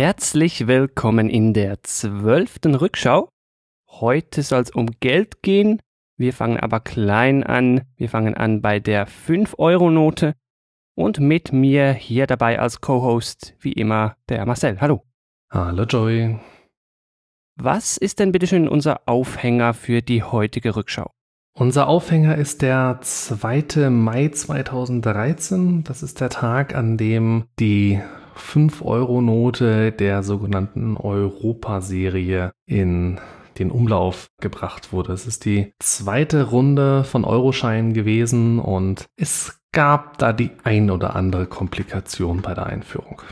[0.00, 3.30] Herzlich willkommen in der zwölften Rückschau.
[3.90, 5.82] Heute soll es um Geld gehen.
[6.16, 7.80] Wir fangen aber klein an.
[7.96, 10.34] Wir fangen an bei der 5-Euro-Note.
[10.94, 14.80] Und mit mir hier dabei als Co-Host, wie immer, der Marcel.
[14.80, 15.02] Hallo.
[15.50, 16.38] Hallo Joey.
[17.56, 21.10] Was ist denn bitteschön unser Aufhänger für die heutige Rückschau?
[21.54, 23.90] Unser Aufhänger ist der 2.
[23.90, 25.82] Mai 2013.
[25.82, 28.00] Das ist der Tag, an dem die
[28.38, 33.20] 5-Euro-Note der sogenannten Europa-Serie in
[33.58, 35.12] den Umlauf gebracht wurde.
[35.12, 41.16] Es ist die zweite Runde von Euroscheinen gewesen und es gab da die ein oder
[41.16, 43.22] andere Komplikation bei der Einführung.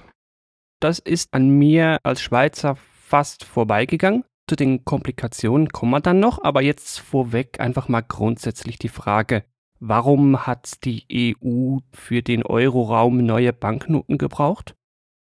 [0.80, 4.24] Das ist an mir als Schweizer fast vorbeigegangen.
[4.48, 9.44] Zu den Komplikationen kommen wir dann noch, aber jetzt vorweg einfach mal grundsätzlich die Frage,
[9.80, 14.76] warum hat die EU für den Euroraum neue Banknoten gebraucht?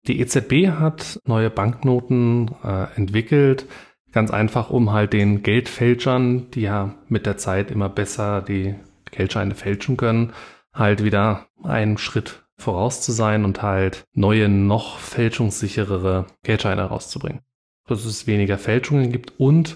[0.08, 3.66] Die EZB hat neue Banknoten äh, entwickelt,
[4.14, 8.76] ganz einfach, um halt den Geldfälschern, die ja mit der Zeit immer besser die
[9.12, 10.32] Geldscheine fälschen können,
[10.74, 17.42] halt wieder einen Schritt voraus zu sein und halt neue, noch fälschungssicherere Geldscheine rauszubringen.
[17.88, 19.76] Dass es weniger Fälschungen gibt und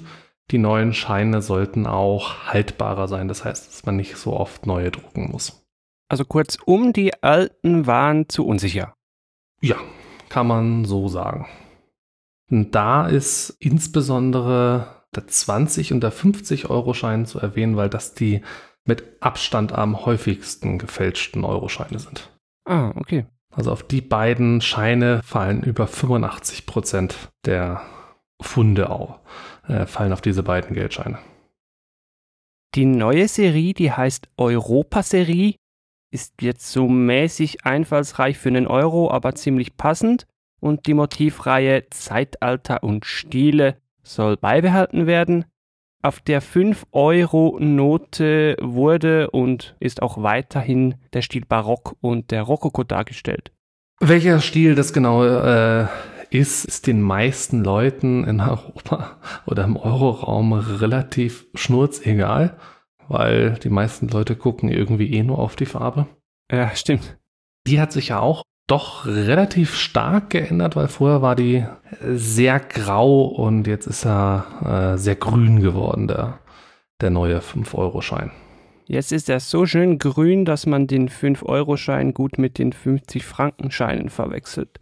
[0.49, 3.27] die neuen Scheine sollten auch haltbarer sein.
[3.27, 5.65] Das heißt, dass man nicht so oft neue drucken muss.
[6.09, 8.95] Also kurzum, die alten waren zu unsicher.
[9.61, 9.77] Ja,
[10.31, 11.45] kann man so sagen.
[12.49, 18.13] Und da ist insbesondere der 20 und der 50 Euro Schein zu erwähnen, weil das
[18.13, 18.41] die
[18.85, 22.29] mit Abstand am häufigsten gefälschten Euroscheine sind.
[22.65, 23.25] Ah, okay.
[23.53, 27.81] Also auf die beiden Scheine fallen über 85 Prozent der
[28.41, 29.19] Funde auf,
[29.67, 31.19] äh, fallen auf diese beiden Geldscheine.
[32.75, 35.55] Die neue Serie, die heißt Europa-Serie,
[36.11, 40.27] ist jetzt so mäßig einfallsreich für einen Euro, aber ziemlich passend.
[40.59, 45.45] Und die Motivreihe Zeitalter und Stile soll beibehalten werden.
[46.03, 53.51] Auf der 5-Euro-Note wurde und ist auch weiterhin der Stil Barock und der Rokoko dargestellt.
[53.99, 55.87] Welcher Stil das genau äh,
[56.31, 62.57] ist, ist den meisten Leuten in Europa oder im Euroraum relativ schnurzegal
[63.11, 66.07] weil die meisten Leute gucken irgendwie eh nur auf die Farbe.
[66.51, 67.17] Ja, stimmt.
[67.67, 71.65] Die hat sich ja auch doch relativ stark geändert, weil vorher war die
[72.01, 76.39] sehr grau und jetzt ist er äh, sehr grün geworden, der,
[77.01, 78.31] der neue 5-Euro-Schein.
[78.85, 84.79] Jetzt ist er so schön grün, dass man den 5-Euro-Schein gut mit den 50-Franken-Scheinen verwechselt.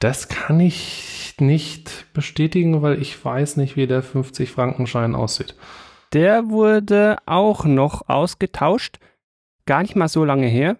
[0.00, 5.54] Das kann ich nicht bestätigen, weil ich weiß nicht, wie der 50-Franken-Schein aussieht.
[6.12, 8.98] Der wurde auch noch ausgetauscht,
[9.66, 10.76] gar nicht mal so lange her.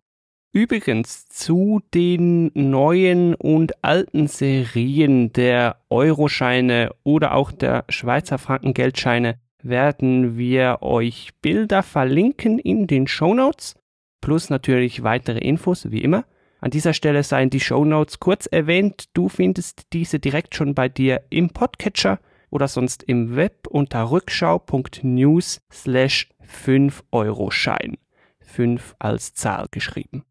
[0.52, 10.36] Übrigens zu den neuen und alten Serien der Euroscheine oder auch der Schweizer Frankengeldscheine werden
[10.36, 13.76] wir euch Bilder verlinken in den Show Notes
[14.20, 16.24] plus natürlich weitere Infos wie immer.
[16.60, 19.08] An dieser Stelle seien die Show Notes kurz erwähnt.
[19.14, 22.19] Du findest diese direkt schon bei dir im Podcatcher
[22.50, 27.97] oder sonst im Web unter rückschau.news slash 5 Euro Schein.
[28.41, 30.25] 5 als Zahl geschrieben.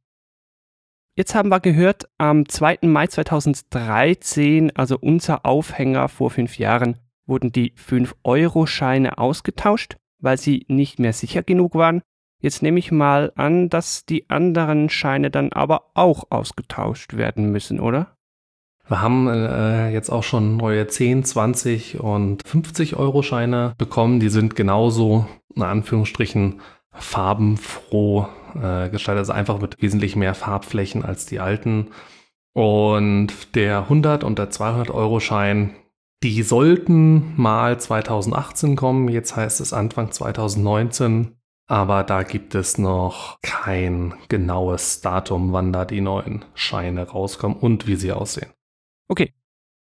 [1.15, 2.79] Jetzt haben wir gehört, am 2.
[2.83, 10.99] Mai 2013, also unser Aufhänger vor fünf Jahren, wurden die 5-Euro-Scheine ausgetauscht, weil sie nicht
[10.99, 12.01] mehr sicher genug waren.
[12.41, 17.79] Jetzt nehme ich mal an, dass die anderen Scheine dann aber auch ausgetauscht werden müssen,
[17.81, 18.15] oder?
[18.89, 24.19] Wir haben äh, jetzt auch schon neue 10, 20 und 50 Euro Scheine bekommen.
[24.19, 26.59] Die sind genauso, in Anführungsstrichen,
[26.91, 31.89] farbenfroh äh, gestaltet, also einfach mit wesentlich mehr Farbflächen als die alten.
[32.53, 35.75] Und der 100 und der 200 Euro Schein,
[36.23, 39.07] die sollten mal 2018 kommen.
[39.07, 41.35] Jetzt heißt es Anfang 2019.
[41.67, 47.85] Aber da gibt es noch kein genaues Datum, wann da die neuen Scheine rauskommen und
[47.85, 48.49] wie sie aussehen.
[49.09, 49.33] Okay.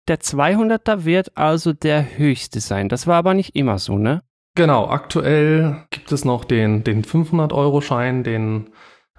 [0.09, 2.89] Der 200er wird also der höchste sein.
[2.89, 4.23] Das war aber nicht immer so, ne?
[4.55, 8.71] Genau, aktuell gibt es noch den, den 500-Euro-Schein, den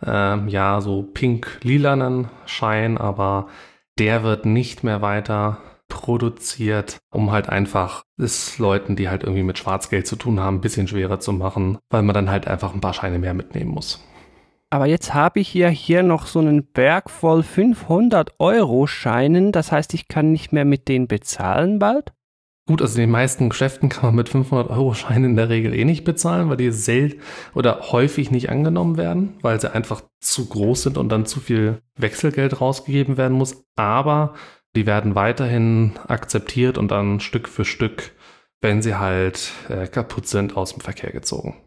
[0.06, 3.48] ähm, ja so pink-lilanen Schein, aber
[3.98, 5.58] der wird nicht mehr weiter
[5.88, 10.62] produziert, um halt einfach es Leuten, die halt irgendwie mit Schwarzgeld zu tun haben, ein
[10.62, 14.04] bisschen schwerer zu machen, weil man dann halt einfach ein paar Scheine mehr mitnehmen muss.
[14.74, 19.52] Aber jetzt habe ich ja hier noch so einen Berg voll 500 Euro Scheinen.
[19.52, 22.12] Das heißt, ich kann nicht mehr mit denen bezahlen bald?
[22.68, 25.76] Gut, also in den meisten Geschäften kann man mit 500 Euro Scheinen in der Regel
[25.76, 27.22] eh nicht bezahlen, weil die selten
[27.54, 31.78] oder häufig nicht angenommen werden, weil sie einfach zu groß sind und dann zu viel
[31.96, 33.64] Wechselgeld rausgegeben werden muss.
[33.76, 34.34] Aber
[34.76, 38.14] Die werden weiterhin akzeptiert und dann Stück für Stück,
[38.60, 41.63] wenn sie halt äh, kaputt sind, aus dem Verkehr gezogen.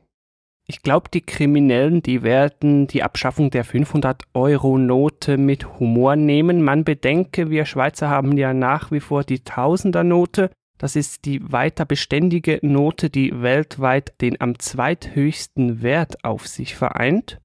[0.69, 6.61] Ich glaube, die Kriminellen, die werden die Abschaffung der 500-Euro-Note mit Humor nehmen.
[6.63, 10.51] Man bedenke, wir Schweizer haben ja nach wie vor die Tausender-Note.
[10.77, 17.41] Das ist die weiter beständige Note, die weltweit den am zweithöchsten Wert auf sich vereint.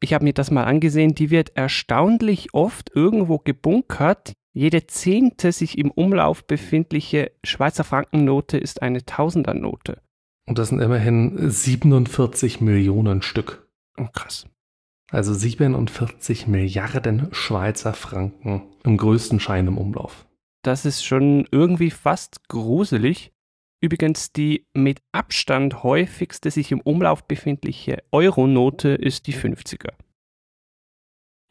[0.00, 4.32] Ich habe mir das mal angesehen, die wird erstaunlich oft irgendwo gebunkert.
[4.54, 10.00] Jede zehnte sich im Umlauf befindliche Schweizer Frankennote ist eine Tausendernote.
[10.46, 13.68] Und das sind immerhin 47 Millionen Stück.
[13.96, 14.46] Oh, krass.
[15.10, 20.26] Also 47 Milliarden Schweizer Franken im größten Schein im Umlauf.
[20.62, 23.32] Das ist schon irgendwie fast gruselig.
[23.80, 29.92] Übrigens, die mit Abstand häufigste sich im Umlauf befindliche Euronote ist die 50er.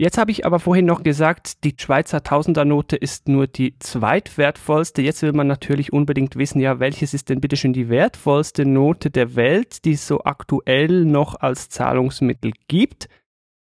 [0.03, 5.01] Jetzt habe ich aber vorhin noch gesagt, die Schweizer Tausendernote ist nur die zweitwertvollste.
[5.01, 9.09] Jetzt will man natürlich unbedingt wissen, ja, welches ist denn bitte schon die wertvollste Note
[9.11, 13.07] der Welt, die es so aktuell noch als Zahlungsmittel gibt.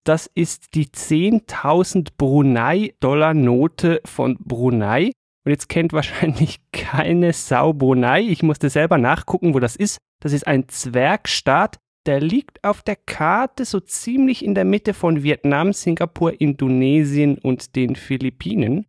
[0.04, 5.12] Das ist die 10.000 Brunei-Dollar-Note von Brunei.
[5.44, 8.22] Und jetzt kennt wahrscheinlich keine Sau Brunei.
[8.22, 9.98] Ich musste selber nachgucken, wo das ist.
[10.20, 11.76] Das ist ein Zwergstaat
[12.06, 17.76] der liegt auf der Karte so ziemlich in der Mitte von Vietnam, Singapur, Indonesien und
[17.76, 18.86] den Philippinen.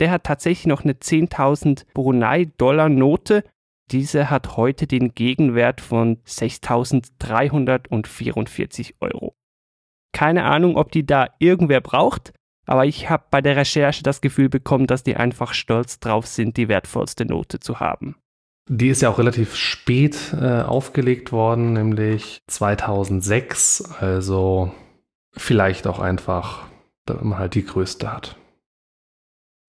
[0.00, 3.44] Der hat tatsächlich noch eine 10.000 Brunei-Dollar-Note.
[3.90, 9.34] Diese hat heute den Gegenwert von 6.344 Euro.
[10.12, 12.32] Keine Ahnung, ob die da irgendwer braucht,
[12.66, 16.56] aber ich habe bei der Recherche das Gefühl bekommen, dass die einfach stolz drauf sind,
[16.56, 18.16] die wertvollste Note zu haben.
[18.68, 23.92] Die ist ja auch relativ spät äh, aufgelegt worden, nämlich 2006.
[24.00, 24.72] Also
[25.32, 26.66] vielleicht auch einfach,
[27.04, 28.36] damit man halt die größte hat.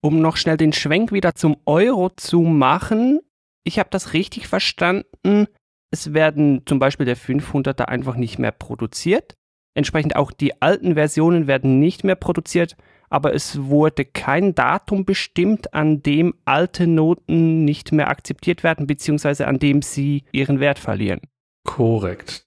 [0.00, 3.20] Um noch schnell den Schwenk wieder zum Euro zu machen,
[3.64, 5.46] ich habe das richtig verstanden.
[5.90, 9.34] Es werden zum Beispiel der 500er einfach nicht mehr produziert.
[9.74, 12.76] Entsprechend auch die alten Versionen werden nicht mehr produziert
[13.08, 19.46] aber es wurde kein Datum bestimmt, an dem alte Noten nicht mehr akzeptiert werden, beziehungsweise
[19.46, 21.20] an dem sie ihren Wert verlieren.
[21.64, 22.46] Korrekt.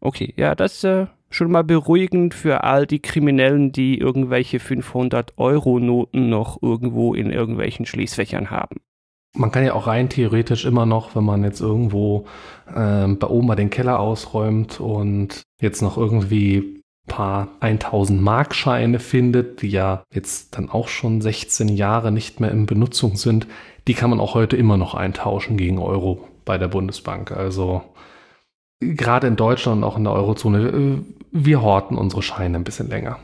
[0.00, 6.28] Okay, ja, das ist äh, schon mal beruhigend für all die Kriminellen, die irgendwelche 500-Euro-Noten
[6.28, 8.76] noch irgendwo in irgendwelchen Schließfächern haben.
[9.36, 12.26] Man kann ja auch rein theoretisch immer noch, wenn man jetzt irgendwo
[12.66, 16.77] äh, bei Oma den Keller ausräumt und jetzt noch irgendwie
[17.08, 22.66] paar 1000 Markscheine findet, die ja jetzt dann auch schon 16 Jahre nicht mehr in
[22.66, 23.46] Benutzung sind,
[23.88, 27.32] die kann man auch heute immer noch eintauschen gegen Euro bei der Bundesbank.
[27.32, 27.82] Also
[28.80, 30.98] gerade in Deutschland und auch in der Eurozone, äh,
[31.32, 33.18] wir horten unsere Scheine ein bisschen länger.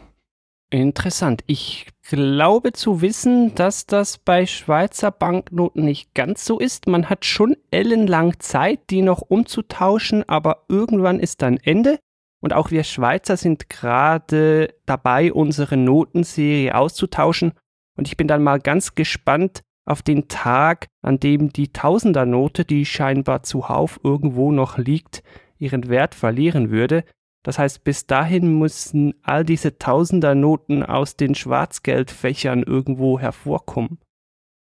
[0.71, 1.45] Interessant.
[1.47, 6.89] Ich glaube zu wissen, dass das bei Schweizer Banknoten nicht ganz so ist.
[6.89, 12.01] Man hat schon ellenlang Zeit, die noch umzutauschen, aber irgendwann ist dann Ende.
[12.45, 17.55] Und auch wir Schweizer sind gerade dabei, unsere Notenserie auszutauschen.
[17.97, 22.85] Und ich bin dann mal ganz gespannt auf den Tag, an dem die Tausendernote, die
[22.85, 25.23] scheinbar zuhauf irgendwo noch liegt,
[25.57, 27.05] ihren Wert verlieren würde.
[27.45, 34.01] Das heißt, bis dahin müssen all diese Tausendernoten aus den Schwarzgeldfächern irgendwo hervorkommen.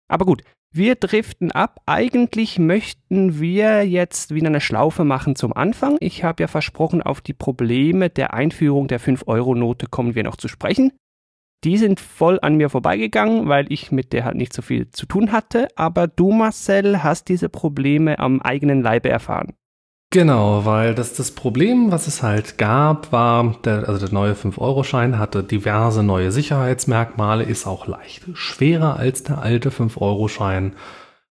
[0.09, 0.43] Aber gut,
[0.76, 1.81] wir driften ab.
[1.87, 5.97] Eigentlich möchten wir jetzt wieder eine Schlaufe machen zum Anfang.
[6.00, 10.49] Ich habe ja versprochen, auf die Probleme der Einführung der 5-Euro-Note kommen wir noch zu
[10.49, 10.93] sprechen.
[11.62, 15.07] Die sind voll an mir vorbeigegangen, weil ich mit der halt nicht so viel zu
[15.07, 15.69] tun hatte.
[15.76, 19.54] Aber du, Marcel, hast diese Probleme am eigenen Leibe erfahren.
[20.14, 25.18] Genau, weil das, das Problem, was es halt gab, war, der, also der neue 5-Euro-Schein
[25.18, 30.76] hatte diverse neue Sicherheitsmerkmale, ist auch leicht schwerer als der alte 5-Euro-Schein.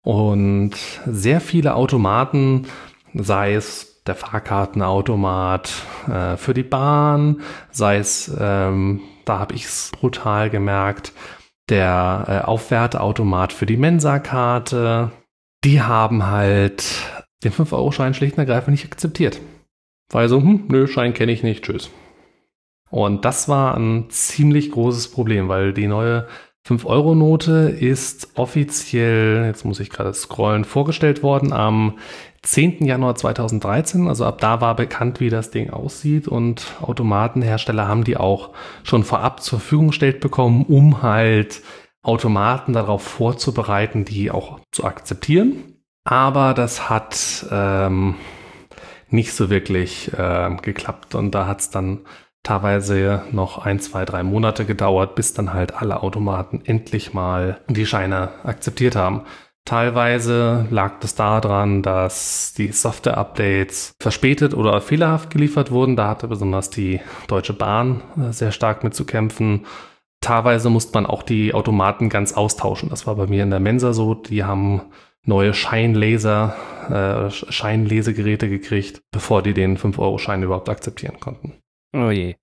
[0.01, 0.71] Und
[1.05, 2.67] sehr viele Automaten,
[3.13, 5.73] sei es der Fahrkartenautomat
[6.07, 11.11] äh, für die Bahn, sei es, ähm, da habe ich es brutal gemerkt,
[11.67, 15.11] der äh, Aufwerteautomat für die Mensa-Karte,
[15.65, 16.85] die haben halt
[17.43, 19.39] den 5-Euro-Schein schlicht und ergreifend nicht akzeptiert.
[20.11, 21.89] Weil so, hm, nö, Schein kenne ich nicht, tschüss.
[22.89, 26.27] Und das war ein ziemlich großes Problem, weil die neue
[26.67, 31.97] 5-Euro-Note ist offiziell, jetzt muss ich gerade scrollen, vorgestellt worden am
[32.43, 32.85] 10.
[32.85, 34.07] Januar 2013.
[34.07, 38.51] Also ab da war bekannt, wie das Ding aussieht und Automatenhersteller haben die auch
[38.83, 41.61] schon vorab zur Verfügung gestellt bekommen, um halt
[42.01, 45.78] Automaten darauf vorzubereiten, die auch zu akzeptieren.
[46.03, 48.15] Aber das hat ähm,
[49.09, 52.01] nicht so wirklich äh, geklappt und da hat es dann
[52.43, 57.85] teilweise noch ein, zwei, drei Monate gedauert, bis dann halt alle Automaten endlich mal die
[57.85, 59.23] Scheine akzeptiert haben.
[59.65, 65.95] Teilweise lag das daran, dass die Software-Updates verspätet oder fehlerhaft geliefert wurden.
[65.95, 69.67] Da hatte besonders die Deutsche Bahn äh, sehr stark mit zu kämpfen.
[70.21, 72.89] Teilweise musste man auch die Automaten ganz austauschen.
[72.89, 74.15] Das war bei mir in der Mensa so.
[74.15, 74.81] Die haben
[75.25, 76.55] neue Scheinlaser,
[76.89, 81.59] äh, Scheinlesegeräte gekriegt, bevor die den 5-Euro-Schein überhaupt akzeptieren konnten.
[81.93, 82.35] Oh je.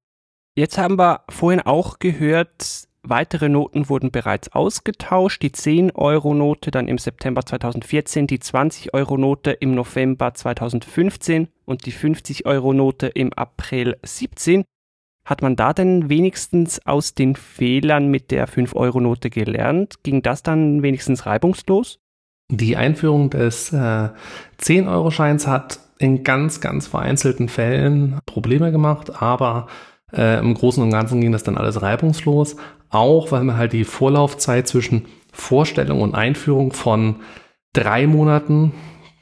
[0.55, 5.43] Jetzt haben wir vorhin auch gehört, weitere Noten wurden bereits ausgetauscht.
[5.43, 13.33] Die 10-Euro-Note dann im September 2014, die 20-Euro-Note im November 2015 und die 50-Euro-Note im
[13.33, 14.65] April 17.
[15.27, 20.03] Hat man da denn wenigstens aus den Fehlern mit der 5-Euro-Note gelernt?
[20.05, 21.99] Ging das dann wenigstens reibungslos?
[22.49, 24.09] Die Einführung des äh,
[24.61, 29.67] 10-Euro-Scheins hat in ganz, ganz vereinzelten Fällen Probleme gemacht, aber
[30.13, 32.57] äh, im Großen und Ganzen ging das dann alles reibungslos,
[32.91, 37.17] auch weil man halt die Vorlaufzeit zwischen Vorstellung und Einführung von
[37.73, 38.73] drei Monaten,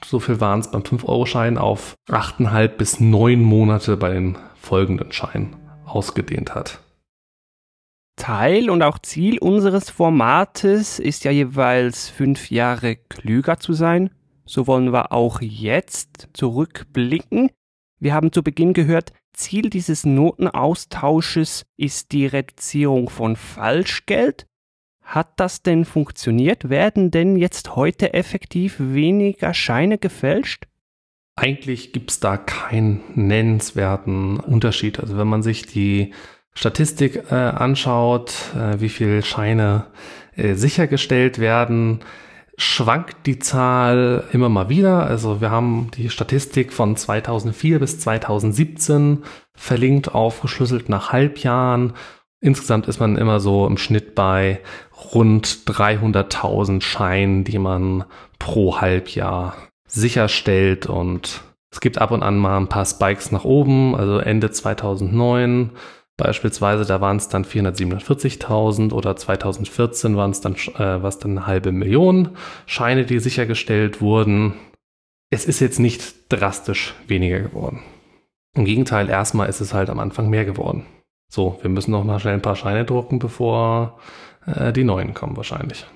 [0.04, 5.57] so viel waren es beim 5-Euro-Schein, auf achteinhalb bis neun Monate bei den folgenden Scheinen
[5.87, 6.84] ausgedehnt hat.
[8.16, 14.11] Teil und auch Ziel unseres Formates ist ja jeweils fünf Jahre klüger zu sein.
[14.47, 17.50] So wollen wir auch jetzt zurückblicken.
[17.99, 24.47] Wir haben zu Beginn gehört, Ziel dieses Notenaustausches ist die Reduzierung von Falschgeld.
[25.02, 26.71] Hat das denn funktioniert?
[26.71, 30.66] Werden denn jetzt heute effektiv weniger Scheine gefälscht?
[31.37, 35.00] Eigentlich gibt es da keinen nennenswerten Unterschied.
[35.00, 36.14] Also wenn man sich die
[36.57, 39.87] Statistik äh, anschaut, äh, wie viele Scheine
[40.37, 42.01] äh, sichergestellt werden,
[42.57, 45.05] schwankt die Zahl immer mal wieder.
[45.05, 51.95] Also wir haben die Statistik von 2004 bis 2017 verlinkt, aufgeschlüsselt nach Halbjahren.
[52.41, 54.61] Insgesamt ist man immer so im Schnitt bei
[55.13, 58.05] rund 300.000 Scheinen, die man
[58.39, 59.57] pro Halbjahr
[59.87, 64.53] sicherstellt und es gibt ab und an mal ein paar Spikes nach oben, also Ende
[64.53, 65.71] 2009
[66.16, 71.47] beispielsweise, da waren es dann 447.000 oder 2014 waren es dann, äh, was dann eine
[71.47, 74.54] halbe Million Scheine, die sichergestellt wurden.
[75.30, 77.83] Es ist jetzt nicht drastisch weniger geworden.
[78.56, 80.87] Im Gegenteil, erstmal ist es halt am Anfang mehr geworden.
[81.28, 83.99] So, wir müssen noch mal schnell ein paar Scheine drucken, bevor
[84.47, 85.87] äh, die neuen kommen wahrscheinlich.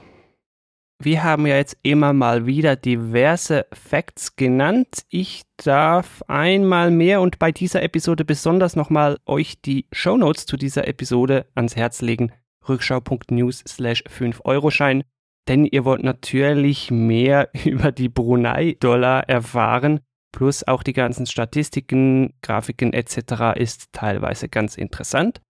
[1.01, 5.05] Wir haben ja jetzt immer mal wieder diverse Facts genannt.
[5.11, 10.57] Ich darf einmal mehr und bei dieser Episode besonders nochmal euch die Show Notes zu
[10.57, 12.33] dieser Episode ans Herz legen.
[12.69, 15.05] Rückschau.news slash 5-Euro-Schein.
[15.47, 20.01] Denn ihr wollt natürlich mehr über die Brunei-Dollar erfahren.
[20.33, 23.55] Plus auch die ganzen Statistiken, Grafiken etc.
[23.57, 25.41] ist teilweise ganz interessant.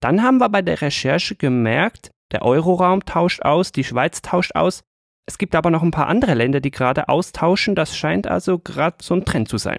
[0.00, 4.82] Dann haben wir bei der Recherche gemerkt, der Euroraum tauscht aus, die Schweiz tauscht aus.
[5.26, 7.74] Es gibt aber noch ein paar andere Länder, die gerade austauschen.
[7.74, 9.78] Das scheint also gerade so ein Trend zu sein.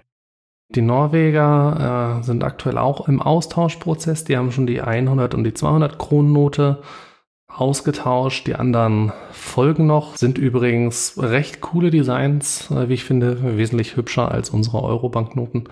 [0.70, 4.24] Die Norweger äh, sind aktuell auch im Austauschprozess.
[4.24, 6.82] Die haben schon die 100 und die 200 Kronennote
[7.48, 8.46] ausgetauscht.
[8.46, 10.16] Die anderen folgen noch.
[10.16, 15.70] Sind übrigens recht coole Designs, äh, wie ich finde, wesentlich hübscher als unsere Euro-Banknoten.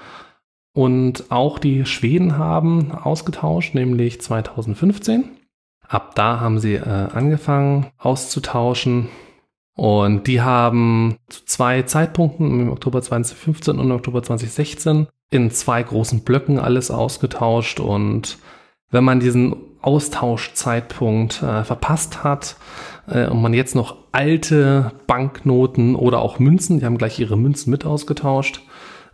[0.73, 5.36] Und auch die Schweden haben ausgetauscht, nämlich 2015.
[5.88, 9.09] Ab da haben sie äh, angefangen auszutauschen.
[9.75, 16.21] Und die haben zu zwei Zeitpunkten, im Oktober 2015 und Oktober 2016, in zwei großen
[16.21, 17.78] Blöcken alles ausgetauscht.
[17.78, 18.38] Und
[18.90, 22.57] wenn man diesen Austauschzeitpunkt äh, verpasst hat
[23.07, 27.71] äh, und man jetzt noch alte Banknoten oder auch Münzen, die haben gleich ihre Münzen
[27.71, 28.62] mit ausgetauscht,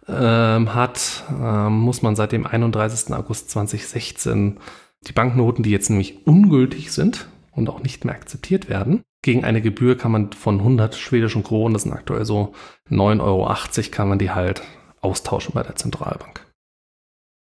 [0.09, 3.12] ähm, hat, ähm, muss man seit dem 31.
[3.14, 4.59] August 2016
[5.06, 9.62] die Banknoten, die jetzt nämlich ungültig sind und auch nicht mehr akzeptiert werden, gegen eine
[9.62, 12.54] Gebühr kann man von 100 schwedischen Kronen, das sind aktuell so
[12.90, 14.62] 9,80 Euro, kann man die halt
[15.00, 16.44] austauschen bei der Zentralbank.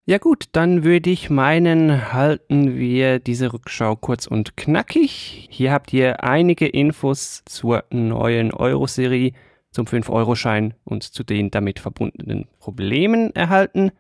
[0.05, 5.49] Ja gut, dann würde ich meinen, halten wir diese Rückschau kurz und knackig.
[5.51, 9.33] Hier habt ihr einige Infos zur neuen Euro-Serie,
[9.71, 13.93] zum 5-Euro-Schein und zu den damit verbundenen Problemen erhalten.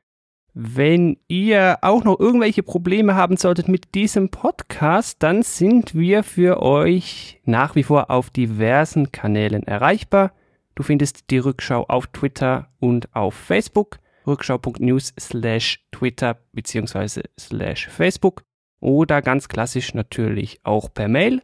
[0.54, 6.60] Wenn ihr auch noch irgendwelche Probleme haben solltet mit diesem Podcast, dann sind wir für
[6.60, 10.32] euch nach wie vor auf diversen Kanälen erreichbar.
[10.74, 13.98] Du findest die Rückschau auf Twitter und auf Facebook.
[14.26, 18.44] Rückschau.news slash Twitter beziehungsweise slash Facebook.
[18.78, 21.40] Oder ganz klassisch natürlich auch per Mail.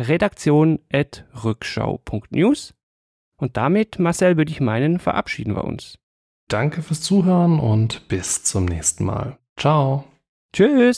[0.00, 2.74] Redaktion at rückschau.news.
[3.36, 5.98] Und damit, Marcel, würde ich meinen, verabschieden wir uns.
[6.48, 9.38] Danke fürs Zuhören und bis zum nächsten Mal.
[9.56, 10.04] Ciao.
[10.54, 10.96] Tschüss.